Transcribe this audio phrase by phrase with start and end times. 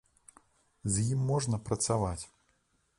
[0.95, 2.21] З ім можна працаваць.